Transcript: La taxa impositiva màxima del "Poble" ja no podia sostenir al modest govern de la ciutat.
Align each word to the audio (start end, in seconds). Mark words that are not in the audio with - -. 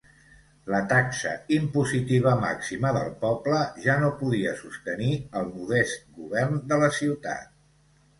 La 0.75 0.77
taxa 0.91 1.33
impositiva 1.57 2.31
màxima 2.39 2.93
del 2.95 3.11
"Poble" 3.25 3.59
ja 3.83 3.97
no 4.05 4.09
podia 4.21 4.55
sostenir 4.63 5.11
al 5.43 5.53
modest 5.59 6.01
govern 6.23 6.59
de 6.73 6.81
la 6.85 6.91
ciutat. 7.03 7.53